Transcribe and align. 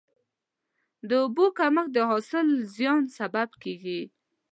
د 1.07 1.09
اوبو 1.23 1.45
کمښت 1.57 1.91
د 1.93 1.97
حاصل 2.09 2.47
زیان 2.75 3.01
سبب 3.17 3.49
کېږي. 3.63 4.01